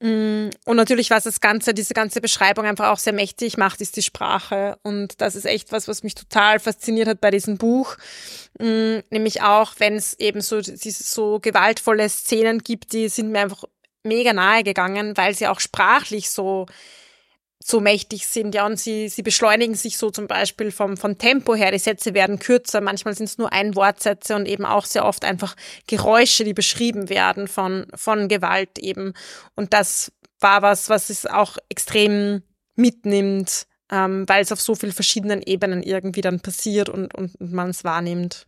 [0.00, 3.96] Mm, und natürlich, was das Ganze, diese ganze Beschreibung einfach auch sehr mächtig macht, ist
[3.96, 4.78] die Sprache.
[4.82, 7.96] Und das ist echt was, was mich total fasziniert hat bei diesem Buch.
[8.58, 13.40] Mm, nämlich auch, wenn es eben so, diese so gewaltvolle Szenen gibt, die sind mir
[13.40, 13.64] einfach
[14.02, 16.66] mega nahe gegangen, weil sie auch sprachlich so
[17.68, 21.56] so mächtig sind, ja, und sie, sie beschleunigen sich so zum Beispiel vom, vom Tempo
[21.56, 21.72] her.
[21.72, 25.24] Die Sätze werden kürzer, manchmal sind es nur ein Wortsätze und eben auch sehr oft
[25.24, 25.56] einfach
[25.88, 29.14] Geräusche, die beschrieben werden von, von Gewalt eben.
[29.56, 32.42] Und das war was, was es auch extrem
[32.76, 37.52] mitnimmt, ähm, weil es auf so vielen verschiedenen Ebenen irgendwie dann passiert und, und, und
[37.52, 38.46] man es wahrnimmt.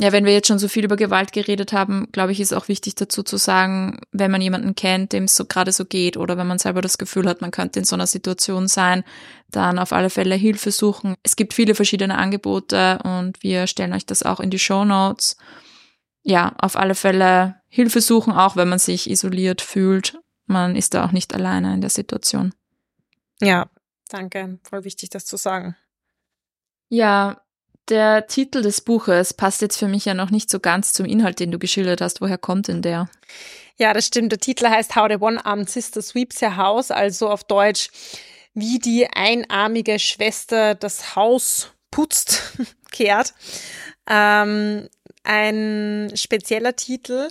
[0.00, 2.68] Ja, wenn wir jetzt schon so viel über Gewalt geredet haben, glaube ich, ist auch
[2.68, 6.36] wichtig dazu zu sagen, wenn man jemanden kennt, dem es so gerade so geht oder
[6.36, 9.02] wenn man selber das Gefühl hat, man könnte in so einer Situation sein,
[9.50, 11.16] dann auf alle Fälle Hilfe suchen.
[11.24, 15.36] Es gibt viele verschiedene Angebote und wir stellen euch das auch in die Show Notes.
[16.22, 20.20] Ja, auf alle Fälle Hilfe suchen, auch wenn man sich isoliert fühlt.
[20.46, 22.54] Man ist da auch nicht alleine in der Situation.
[23.40, 23.68] Ja,
[24.08, 24.60] danke.
[24.62, 25.76] Voll wichtig, das zu sagen.
[26.88, 27.40] Ja,
[27.88, 31.40] der Titel des Buches passt jetzt für mich ja noch nicht so ganz zum Inhalt,
[31.40, 32.20] den du geschildert hast.
[32.20, 33.08] Woher kommt denn der?
[33.76, 34.32] Ja, das stimmt.
[34.32, 37.90] Der Titel heißt How the One-Armed Sister Sweeps Her House, also auf Deutsch,
[38.52, 42.54] wie die einarmige Schwester das Haus putzt,
[42.90, 43.34] kehrt.
[44.08, 44.88] Ähm,
[45.22, 47.28] ein spezieller Titel.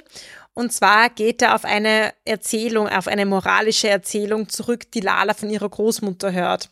[0.54, 5.50] Und zwar geht er auf eine Erzählung, auf eine moralische Erzählung zurück, die Lala von
[5.50, 6.70] ihrer Großmutter hört.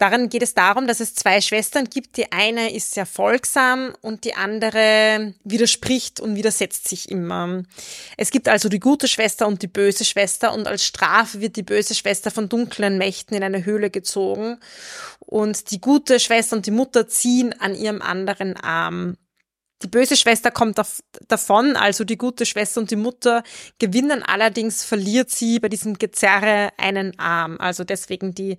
[0.00, 2.16] Darin geht es darum, dass es zwei Schwestern gibt.
[2.16, 7.64] Die eine ist sehr folgsam und die andere widerspricht und widersetzt sich immer.
[8.16, 11.62] Es gibt also die gute Schwester und die böse Schwester und als Strafe wird die
[11.62, 14.56] böse Schwester von dunklen Mächten in eine Höhle gezogen
[15.18, 19.18] und die gute Schwester und die Mutter ziehen an ihrem anderen Arm.
[19.82, 20.78] Die böse Schwester kommt
[21.28, 23.42] davon, also die gute Schwester und die Mutter
[23.78, 27.56] gewinnen, allerdings verliert sie bei diesem Gezerre einen Arm.
[27.58, 28.58] Also deswegen die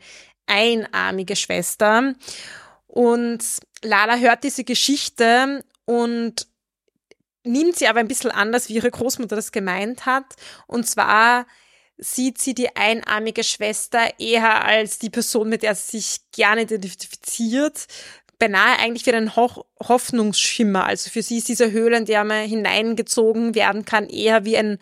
[0.51, 2.13] einarmige Schwester.
[2.87, 3.43] Und
[3.81, 6.47] Lala hört diese Geschichte und
[7.43, 10.25] nimmt sie aber ein bisschen anders, wie ihre Großmutter das gemeint hat.
[10.67, 11.47] Und zwar
[11.97, 17.87] sieht sie die einarmige Schwester eher als die Person, mit der sie sich gerne identifiziert,
[18.39, 20.85] beinahe eigentlich wie einen Ho Hoffnungsschimmer.
[20.85, 24.79] Also für sie ist diese Höhle, in der man hineingezogen werden kann, eher wie ein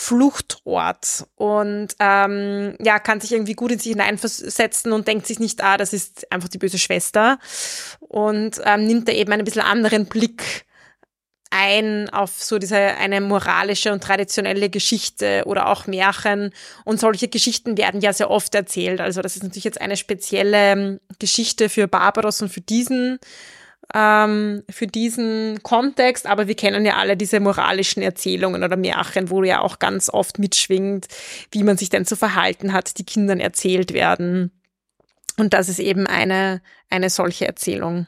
[0.00, 5.60] Fluchtort und ähm, ja, kann sich irgendwie gut in sich hineinversetzen und denkt sich nicht,
[5.60, 7.40] ah, das ist einfach die böse Schwester.
[7.98, 10.66] Und ähm, nimmt da eben einen bisschen anderen Blick
[11.50, 16.52] ein auf so diese eine moralische und traditionelle Geschichte oder auch Märchen.
[16.84, 19.00] Und solche Geschichten werden ja sehr oft erzählt.
[19.00, 23.18] Also das ist natürlich jetzt eine spezielle ähm, Geschichte für Barbaros und für diesen
[23.94, 29.42] ähm, für diesen Kontext, aber wir kennen ja alle diese moralischen Erzählungen oder Märchen, wo
[29.42, 31.06] ja auch ganz oft mitschwingt,
[31.50, 34.52] wie man sich denn zu verhalten hat, die Kindern erzählt werden.
[35.38, 38.06] Und das ist eben eine, eine solche Erzählung.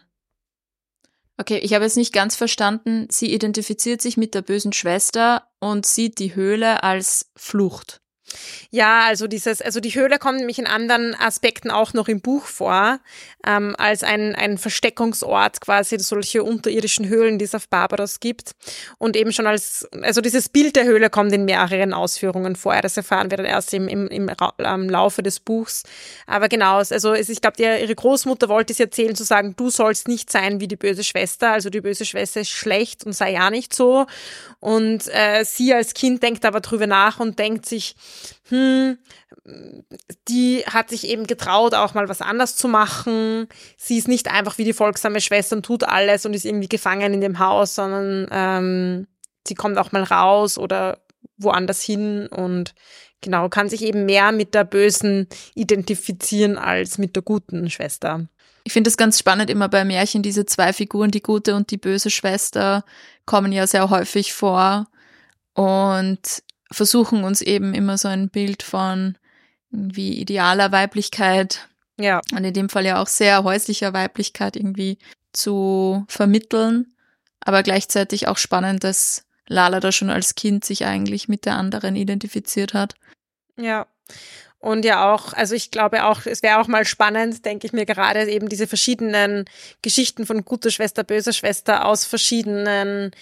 [1.39, 3.07] Okay, ich habe jetzt nicht ganz verstanden.
[3.11, 8.03] Sie identifiziert sich mit der bösen Schwester und sieht die Höhle als Flucht.
[8.71, 12.45] Ja, also dieses, also die Höhle kommt nämlich in anderen Aspekten auch noch im Buch
[12.45, 13.01] vor,
[13.47, 18.53] ähm, als ein, ein Versteckungsort quasi, solche unterirdischen Höhlen, die es auf Barbaros gibt.
[18.99, 22.81] Und eben schon als, also dieses Bild der Höhle kommt in mehreren Ausführungen vor.
[22.81, 25.83] Das erfahren wir dann erst im, im, im, im Laufe des Buchs.
[26.27, 30.31] Aber genau, also ich glaube, ihre Großmutter wollte es erzählen, zu sagen, du sollst nicht
[30.31, 31.51] sein wie die böse Schwester.
[31.51, 34.07] Also die böse Schwester ist schlecht und sei ja nicht so.
[34.61, 37.97] Und äh, sie als Kind denkt aber drüber nach und denkt sich,
[38.49, 38.99] hm,
[40.29, 43.49] die hat sich eben getraut, auch mal was anders zu machen.
[43.77, 47.15] Sie ist nicht einfach wie die folgsame Schwester und tut alles und ist irgendwie gefangen
[47.15, 49.07] in dem Haus, sondern ähm,
[49.47, 50.99] sie kommt auch mal raus oder
[51.37, 52.75] woanders hin und
[53.21, 58.27] genau, kann sich eben mehr mit der Bösen identifizieren als mit der guten Schwester.
[58.65, 61.79] Ich finde es ganz spannend immer bei Märchen, diese zwei Figuren, die gute und die
[61.79, 62.85] böse Schwester,
[63.25, 64.87] kommen ja sehr häufig vor.
[65.55, 69.17] Und versuchen uns eben immer so ein Bild von
[69.73, 72.21] irgendwie idealer Weiblichkeit ja.
[72.33, 74.99] und in dem Fall ja auch sehr häuslicher Weiblichkeit irgendwie
[75.33, 76.95] zu vermitteln,
[77.41, 81.97] aber gleichzeitig auch spannend, dass Lala da schon als Kind sich eigentlich mit der anderen
[81.97, 82.95] identifiziert hat.
[83.57, 83.87] Ja.
[84.59, 87.87] Und ja auch, also ich glaube auch, es wäre auch mal spannend, denke ich mir
[87.87, 89.47] gerade, eben diese verschiedenen
[89.81, 93.13] Geschichten von guter Schwester, böser Schwester aus verschiedenen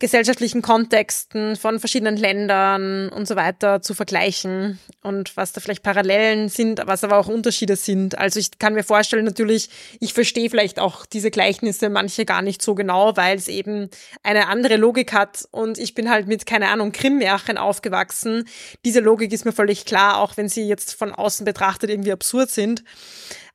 [0.00, 6.48] gesellschaftlichen Kontexten von verschiedenen Ländern und so weiter zu vergleichen und was da vielleicht Parallelen
[6.48, 8.18] sind, was aber auch Unterschiede sind.
[8.18, 9.68] Also ich kann mir vorstellen, natürlich,
[10.00, 13.90] ich verstehe vielleicht auch diese Gleichnisse manche gar nicht so genau, weil es eben
[14.22, 18.48] eine andere Logik hat und ich bin halt mit, keine Ahnung, Krimmmärchen aufgewachsen.
[18.86, 22.50] Diese Logik ist mir völlig klar, auch wenn sie jetzt von außen betrachtet irgendwie absurd
[22.50, 22.82] sind.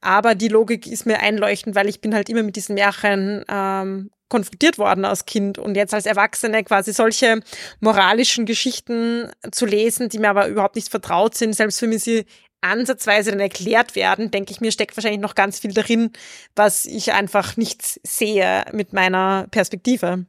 [0.05, 4.11] Aber die Logik ist mir einleuchtend, weil ich bin halt immer mit diesen Märchen ähm,
[4.29, 7.39] konfrontiert worden als Kind und jetzt als Erwachsene quasi solche
[7.79, 12.25] moralischen Geschichten zu lesen, die mir aber überhaupt nicht vertraut sind, selbst wenn mir sie
[12.61, 16.11] ansatzweise dann erklärt werden, denke ich mir, steckt wahrscheinlich noch ganz viel darin,
[16.55, 20.27] was ich einfach nicht sehe mit meiner Perspektive.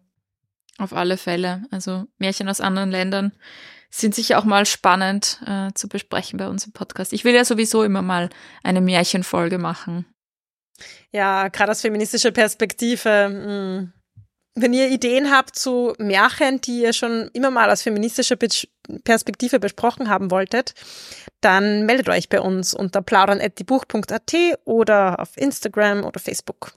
[0.78, 1.64] Auf alle Fälle.
[1.70, 3.32] Also Märchen aus anderen Ländern
[4.00, 7.12] sind sicher auch mal spannend äh, zu besprechen bei uns im Podcast.
[7.12, 8.30] Ich will ja sowieso immer mal
[8.62, 10.06] eine Märchenfolge machen.
[11.12, 13.28] Ja, gerade aus feministischer Perspektive.
[13.28, 13.44] Mh.
[13.44, 13.92] Hm.
[14.58, 18.36] Wenn ihr Ideen habt zu Märchen, die ihr schon immer mal aus feministischer
[19.04, 20.72] Perspektive besprochen haben wolltet,
[21.42, 26.72] dann meldet euch bei uns unter plaudern.diebuch.at oder auf Instagram oder Facebook.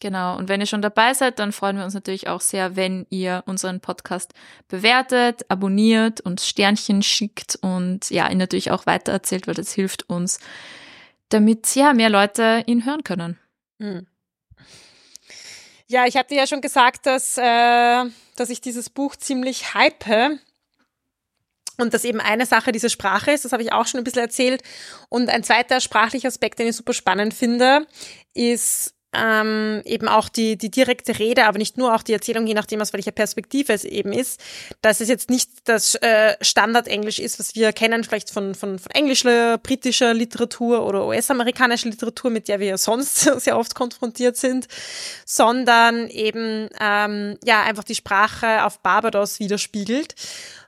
[0.00, 0.36] Genau.
[0.38, 3.42] Und wenn ihr schon dabei seid, dann freuen wir uns natürlich auch sehr, wenn ihr
[3.46, 4.32] unseren Podcast
[4.66, 10.40] bewertet, abonniert, uns Sternchen schickt und ja, ihn natürlich auch weitererzählt, weil das hilft uns,
[11.28, 13.38] damit ja mehr Leute ihn hören können.
[13.78, 14.06] Mhm.
[15.86, 18.04] Ja, ich hatte ja schon gesagt, dass, äh,
[18.36, 20.38] dass ich dieses Buch ziemlich hype.
[21.76, 24.22] Und dass eben eine Sache diese Sprache ist, das habe ich auch schon ein bisschen
[24.22, 24.62] erzählt.
[25.08, 27.86] Und ein zweiter sprachlicher Aspekt, den ich super spannend finde,
[28.34, 32.54] ist ähm, eben auch die, die direkte Rede, aber nicht nur auch die Erzählung, je
[32.54, 34.40] nachdem, aus welcher Perspektive es eben ist,
[34.82, 38.90] dass es jetzt nicht das äh, Standardenglisch ist, was wir kennen, vielleicht von, von, von
[38.92, 44.68] englischer, britischer Literatur oder US-amerikanischer Literatur, mit der wir sonst sehr oft konfrontiert sind,
[45.24, 50.14] sondern eben ähm, ja einfach die Sprache auf Barbados widerspiegelt.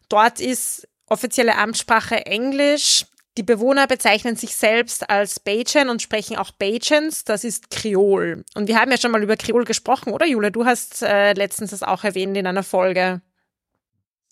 [0.09, 3.05] Dort ist offizielle Amtssprache Englisch,
[3.38, 8.45] die Bewohner bezeichnen sich selbst als Bajan und sprechen auch Bajans, das ist Kreol.
[8.55, 10.53] Und wir haben ja schon mal über Kreol gesprochen, oder Jule?
[10.53, 13.23] Du hast äh, letztens das auch erwähnt in einer Folge.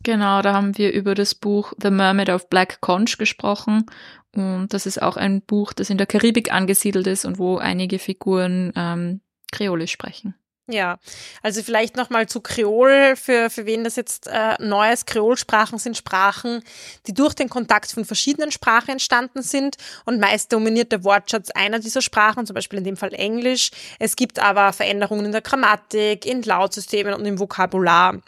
[0.03, 3.87] Genau, da haben wir über das Buch The Mermaid of Black Conch gesprochen.
[4.35, 7.99] Und das ist auch ein Buch, das in der Karibik angesiedelt ist und wo einige
[7.99, 10.35] Figuren ähm, Kreolisch sprechen.
[10.71, 10.99] Ja,
[11.43, 15.07] also vielleicht nochmal zu Kreol, für, für wen das jetzt äh, neues.
[15.07, 16.63] Kreolsprachen sind Sprachen,
[17.07, 21.79] die durch den Kontakt von verschiedenen Sprachen entstanden sind und meist dominiert der Wortschatz einer
[21.79, 23.71] dieser Sprachen, zum Beispiel in dem Fall Englisch.
[23.99, 28.21] Es gibt aber Veränderungen in der Grammatik, in Lautsystemen und im Vokabular.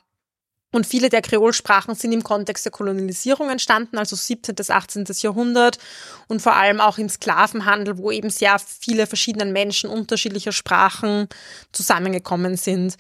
[0.73, 4.55] Und viele der Kreolsprachen sind im Kontext der Kolonialisierung entstanden, also 17.
[4.55, 5.05] bis 18.
[5.21, 5.79] Jahrhundert
[6.29, 11.29] und vor allem auch im Sklavenhandel, wo eben sehr viele verschiedene Menschen unterschiedlicher Sprachen
[11.73, 12.97] zusammengekommen sind.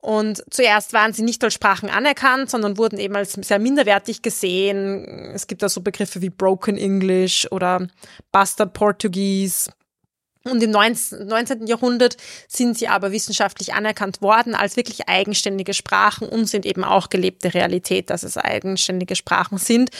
[0.00, 5.32] Und zuerst waren sie nicht als Sprachen anerkannt, sondern wurden eben als sehr minderwertig gesehen.
[5.34, 7.88] Es gibt da so Begriffe wie Broken English oder
[8.30, 9.70] Bastard Portuguese
[10.50, 11.66] und im 19.
[11.66, 12.16] Jahrhundert
[12.48, 17.54] sind sie aber wissenschaftlich anerkannt worden als wirklich eigenständige Sprachen und sind eben auch gelebte
[17.54, 19.90] Realität, dass es eigenständige Sprachen sind.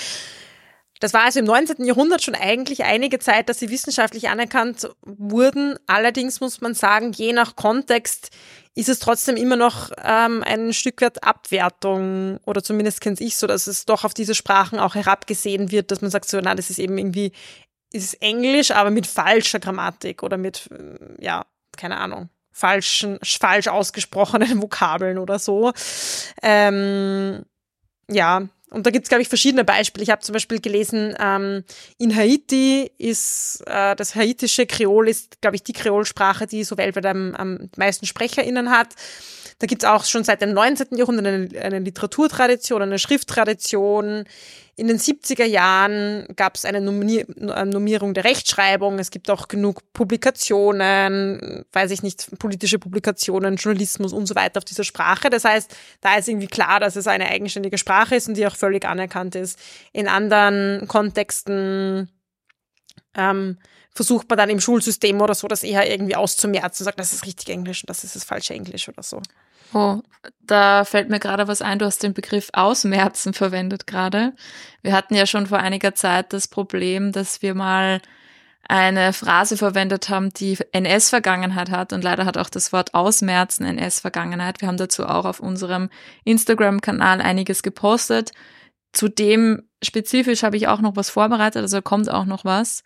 [1.01, 1.85] das war also im 19.
[1.85, 5.79] Jahrhundert schon eigentlich einige Zeit, dass sie wissenschaftlich anerkannt wurden.
[5.87, 8.31] Allerdings muss man sagen, je nach Kontext
[8.77, 13.47] ist es trotzdem immer noch ähm, ein Stück weit Abwertung oder zumindest kenne ich so,
[13.47, 16.69] dass es doch auf diese Sprachen auch herabgesehen wird, dass man sagt so, na, das
[16.69, 17.33] ist eben irgendwie
[17.97, 24.63] ist Englisch, aber mit falscher Grammatik oder mit, äh, ja, keine Ahnung, falschen, falsch ausgesprochenen
[24.63, 25.73] Vokabeln oder so.
[26.43, 27.45] Ähm,
[28.11, 30.03] ja, und da gibt's glaube ich, verschiedene Beispiele.
[30.03, 31.65] Ich habe zum Beispiel gelesen, ähm,
[31.99, 37.07] in Haiti ist äh, das haitische Kreol ist, glaube ich, die Kreolsprache, die so weltweit
[37.07, 38.95] am, am meisten SprecherInnen hat.
[39.59, 40.99] Da gibt's auch schon seit dem 19.
[40.99, 44.25] Jahrhundert eine, eine Literaturtradition, eine Schrifttradition.
[44.79, 48.99] In den 70er Jahren gab es eine Normierung der Rechtschreibung.
[48.99, 54.67] Es gibt auch genug Publikationen, weiß ich nicht, politische Publikationen, Journalismus und so weiter auf
[54.67, 55.31] dieser Sprache.
[55.31, 58.57] Das heißt, da ist irgendwie klar, dass es eine eigenständige Sprache ist und die auch
[58.57, 59.59] völlig anerkannt ist.
[59.95, 62.11] In anderen Kontexten
[63.17, 63.57] ähm,
[63.95, 67.25] versucht man dann im Schulsystem oder so das eher irgendwie auszumerzen und sagt, das ist
[67.25, 69.23] richtig Englisch und das ist das falsche Englisch oder so.
[69.73, 70.01] Oh,
[70.41, 71.79] da fällt mir gerade was ein.
[71.79, 74.33] Du hast den Begriff Ausmerzen verwendet gerade.
[74.83, 78.01] Wir hatten ja schon vor einiger Zeit das Problem, dass wir mal
[78.69, 84.61] eine Phrase verwendet haben, die NS-Vergangenheit hat und leider hat auch das Wort Ausmerzen NS-Vergangenheit.
[84.61, 85.89] Wir haben dazu auch auf unserem
[86.25, 88.33] Instagram-Kanal einiges gepostet.
[88.93, 92.83] Zudem spezifisch habe ich auch noch was vorbereitet, also kommt auch noch was.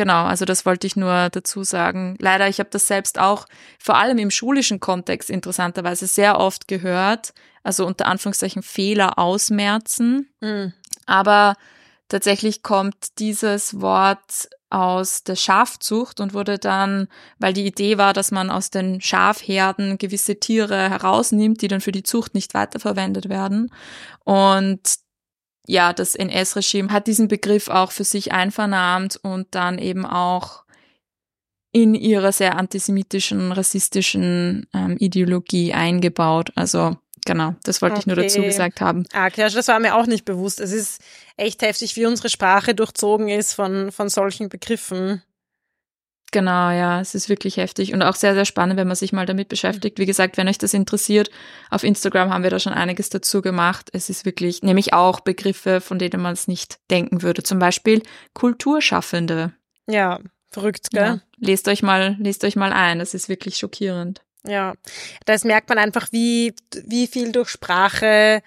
[0.00, 2.16] Genau, also das wollte ich nur dazu sagen.
[2.18, 3.44] Leider, ich habe das selbst auch
[3.78, 7.34] vor allem im schulischen Kontext interessanterweise sehr oft gehört.
[7.64, 10.30] Also unter Anführungszeichen Fehler ausmerzen.
[10.40, 10.72] Mhm.
[11.04, 11.54] Aber
[12.08, 17.06] tatsächlich kommt dieses Wort aus der Schafzucht und wurde dann,
[17.38, 21.92] weil die Idee war, dass man aus den Schafherden gewisse Tiere herausnimmt, die dann für
[21.92, 23.70] die Zucht nicht weiterverwendet werden.
[24.24, 24.80] Und
[25.70, 30.64] ja, das NS-Regime hat diesen Begriff auch für sich einvernahmt und dann eben auch
[31.70, 36.50] in ihre sehr antisemitischen, rassistischen ähm, Ideologie eingebaut.
[36.56, 38.00] Also genau, das wollte okay.
[38.00, 39.04] ich nur dazu gesagt haben.
[39.12, 40.58] Ah, also das war mir auch nicht bewusst.
[40.58, 41.00] Es ist
[41.36, 45.22] echt heftig, wie unsere Sprache durchzogen ist von, von solchen Begriffen.
[46.32, 49.26] Genau, ja, es ist wirklich heftig und auch sehr, sehr spannend, wenn man sich mal
[49.26, 49.98] damit beschäftigt.
[49.98, 51.28] Wie gesagt, wenn euch das interessiert,
[51.70, 53.90] auf Instagram haben wir da schon einiges dazu gemacht.
[53.92, 57.42] Es ist wirklich, nämlich auch Begriffe, von denen man es nicht denken würde.
[57.42, 59.54] Zum Beispiel Kulturschaffende.
[59.88, 60.20] Ja,
[60.52, 61.02] verrückt, gell?
[61.02, 63.00] Ja, lest euch mal, lest euch mal ein.
[63.00, 64.22] Das ist wirklich schockierend.
[64.46, 64.74] Ja,
[65.26, 66.54] das merkt man einfach, wie,
[66.86, 68.40] wie viel durch Sprache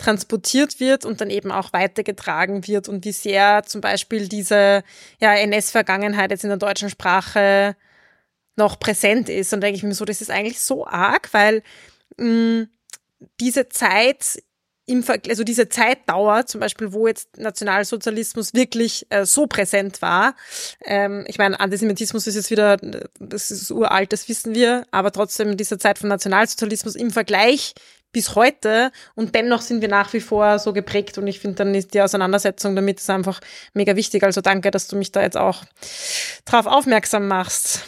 [0.00, 4.82] transportiert wird und dann eben auch weitergetragen wird und wie sehr zum Beispiel diese
[5.20, 7.76] ja, NS-Vergangenheit jetzt in der deutschen Sprache
[8.56, 9.52] noch präsent ist.
[9.52, 11.62] Und denke ich mir so, das ist eigentlich so arg, weil
[12.16, 12.66] mh,
[13.40, 14.42] diese Zeit
[14.86, 20.34] im Ver also diese Zeitdauer, zum Beispiel, wo jetzt Nationalsozialismus wirklich äh, so präsent war.
[20.84, 22.76] Ähm, ich meine, Antisemitismus ist jetzt wieder,
[23.20, 27.74] das ist uralt, das wissen wir, aber trotzdem diese Zeit von Nationalsozialismus im Vergleich
[28.12, 31.74] bis heute und dennoch sind wir nach wie vor so geprägt und ich finde dann
[31.74, 33.40] ist die Auseinandersetzung damit ist einfach
[33.72, 34.22] mega wichtig.
[34.22, 35.64] Also danke, dass du mich da jetzt auch
[36.44, 37.84] drauf aufmerksam machst.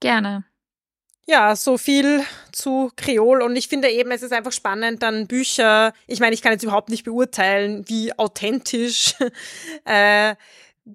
[0.00, 0.44] Gerne.
[1.26, 5.92] Ja, so viel zu Kreol und ich finde eben, es ist einfach spannend, dann Bücher,
[6.06, 9.14] ich meine, ich kann jetzt überhaupt nicht beurteilen, wie authentisch
[9.84, 10.34] äh,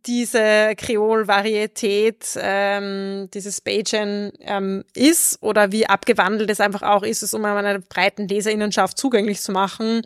[0.05, 7.33] diese Kreol-Varietät, ähm, dieses Bajan ähm, ist oder wie abgewandelt es einfach auch ist, es
[7.33, 10.01] um einer breiten Leserinnenschaft zugänglich zu machen.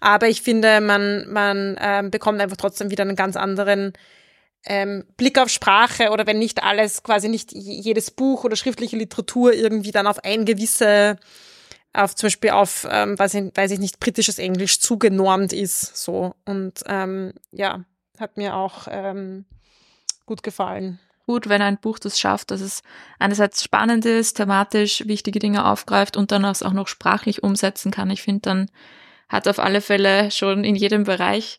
[0.00, 3.92] Aber ich finde, man, man ähm, bekommt einfach trotzdem wieder einen ganz anderen
[4.66, 9.52] ähm, Blick auf Sprache oder wenn nicht alles, quasi nicht jedes Buch oder schriftliche Literatur
[9.52, 11.16] irgendwie dann auf ein gewisse
[11.92, 15.96] auf zum Beispiel auf, ähm, weiß, ich, weiß ich nicht, britisches Englisch zugenormt ist.
[15.96, 16.34] So.
[16.44, 17.84] Und ähm, ja,
[18.18, 19.44] hat mir auch ähm,
[20.26, 20.98] gut gefallen.
[21.26, 22.82] Gut, wenn ein Buch das schafft, dass es
[23.18, 28.10] einerseits spannend ist, thematisch wichtige Dinge aufgreift und dann auch noch sprachlich umsetzen kann.
[28.10, 28.70] Ich finde, dann
[29.28, 31.58] hat auf alle Fälle schon in jedem Bereich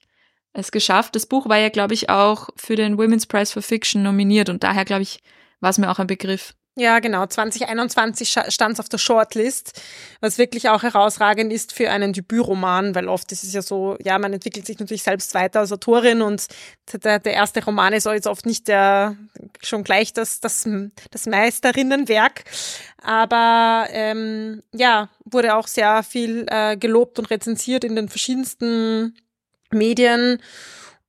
[0.54, 1.16] es geschafft.
[1.16, 4.64] Das Buch war ja, glaube ich, auch für den Women's Prize for Fiction nominiert und
[4.64, 5.20] daher, glaube ich,
[5.62, 6.54] war es mir auch ein Begriff.
[6.78, 7.26] Ja, genau.
[7.26, 9.82] 2021 stand es auf der Shortlist,
[10.20, 14.20] was wirklich auch herausragend ist für einen Debütroman, weil oft ist es ja so, ja,
[14.20, 16.48] man entwickelt sich natürlich selbst weiter als Autorin und
[16.92, 19.16] der, der erste Roman ist auch jetzt oft nicht der
[19.64, 20.68] schon gleich das, das,
[21.12, 22.44] das Meisterinnenwerk.
[23.02, 29.16] Aber ähm, ja, wurde auch sehr viel äh, gelobt und rezensiert in den verschiedensten
[29.72, 30.42] Medien.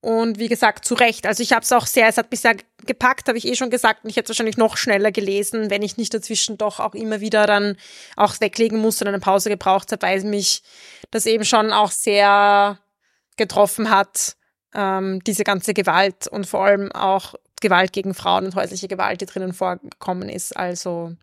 [0.00, 1.26] Und wie gesagt, zu Recht.
[1.26, 2.54] Also ich habe es auch sehr, es hat bisher
[2.86, 4.04] gepackt, habe ich eh schon gesagt.
[4.04, 7.46] Und ich hätte wahrscheinlich noch schneller gelesen, wenn ich nicht dazwischen doch auch immer wieder
[7.46, 7.76] dann
[8.16, 10.62] auch weglegen musste und eine Pause gebraucht habe, weil mich
[11.10, 12.78] das eben schon auch sehr
[13.36, 14.36] getroffen hat,
[14.74, 19.26] ähm, diese ganze Gewalt und vor allem auch Gewalt gegen Frauen und häusliche Gewalt, die
[19.26, 20.56] drinnen vorgekommen ist.
[20.56, 21.14] Also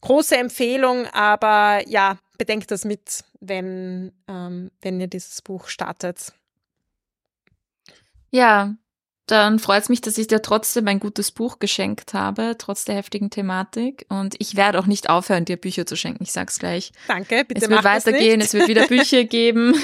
[0.00, 6.32] große Empfehlung, aber ja, bedenkt das mit, wenn, ähm, wenn ihr dieses Buch startet.
[8.30, 8.74] Ja,
[9.30, 12.96] dann freut es mich, dass ich dir trotzdem ein gutes Buch geschenkt habe, trotz der
[12.96, 14.06] heftigen Thematik.
[14.08, 16.22] Und ich werde auch nicht aufhören, dir Bücher zu schenken.
[16.22, 16.92] Ich sag's gleich.
[17.06, 17.64] Danke, bitte.
[17.64, 19.74] Es wird weitergehen, es wird wieder Bücher geben.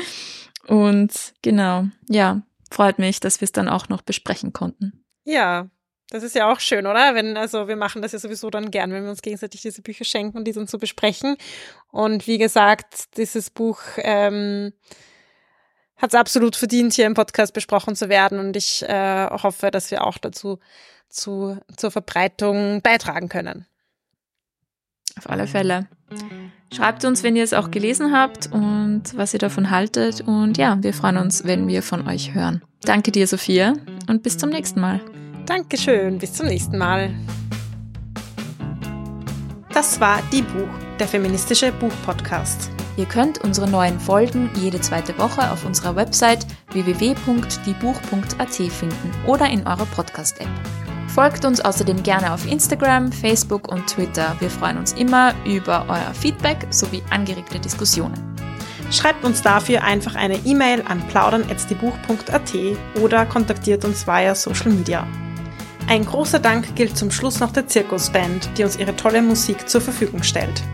[0.66, 5.04] Und genau, ja, freut mich, dass wir es dann auch noch besprechen konnten.
[5.24, 5.70] Ja,
[6.10, 7.14] das ist ja auch schön, oder?
[7.14, 10.04] Wenn, also wir machen das ja sowieso dann gern, wenn wir uns gegenseitig diese Bücher
[10.04, 11.36] schenken und die dann zu besprechen.
[11.90, 14.72] Und wie gesagt, dieses Buch ähm,
[15.98, 18.38] hat es absolut verdient, hier im Podcast besprochen zu werden.
[18.38, 20.58] Und ich äh, hoffe, dass wir auch dazu
[21.08, 23.66] zu, zur Verbreitung beitragen können.
[25.18, 25.88] Auf alle Fälle.
[26.72, 30.20] Schreibt uns, wenn ihr es auch gelesen habt und was ihr davon haltet.
[30.20, 32.62] Und ja, wir freuen uns, wenn wir von euch hören.
[32.82, 33.74] Danke dir, Sophia,
[34.08, 35.00] und bis zum nächsten Mal.
[35.46, 37.10] Dankeschön, bis zum nächsten Mal.
[39.72, 40.68] Das war Die Buch,
[40.98, 42.77] der feministische Buchpodcast.
[42.98, 49.64] Ihr könnt unsere neuen Folgen jede zweite Woche auf unserer Website www.diebuch.at finden oder in
[49.68, 50.48] eurer Podcast-App.
[51.06, 54.34] Folgt uns außerdem gerne auf Instagram, Facebook und Twitter.
[54.40, 58.34] Wir freuen uns immer über euer Feedback sowie angeregte Diskussionen.
[58.90, 62.52] Schreibt uns dafür einfach eine E-Mail an plaudern.diebuch.at
[63.00, 65.06] oder kontaktiert uns via Social Media.
[65.86, 69.80] Ein großer Dank gilt zum Schluss noch der Zirkusband, die uns ihre tolle Musik zur
[69.80, 70.64] Verfügung stellt.